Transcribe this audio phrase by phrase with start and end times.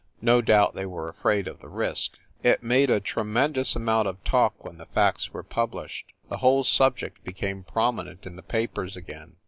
[0.23, 2.13] No doubt they were afraid of the risk.
[2.41, 7.23] It made a tremendous amount of talk when the facts were published; the whole subject
[7.23, 9.35] became prominent in the papers again.